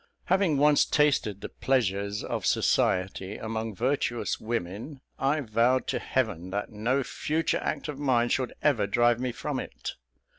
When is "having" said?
0.25-0.57